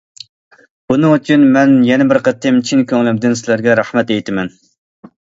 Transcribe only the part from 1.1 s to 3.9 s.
ئۈچۈن، مەن يەنە بىر قېتىم چىن كۆڭلۈمدىن سىلەرگە